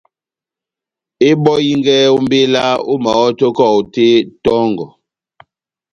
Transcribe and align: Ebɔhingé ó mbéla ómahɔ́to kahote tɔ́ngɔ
Ebɔhingé 1.29 1.95
ó 2.15 2.17
mbéla 2.25 2.63
ómahɔ́to 2.93 3.47
kahote 3.57 4.05
tɔ́ngɔ 4.43 4.85